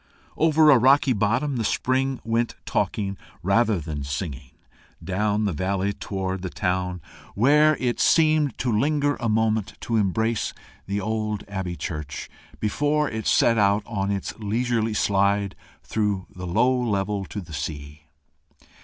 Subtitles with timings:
[0.35, 4.49] Over a rocky bottom the stream went talking rather than singing
[5.03, 7.01] down the valley towards the town,
[7.35, 10.53] where it seemed to linger a moment to embrace
[10.87, 16.75] the old abbey church, before it set out on its leisurely slide through the low
[16.75, 18.05] level to the sea.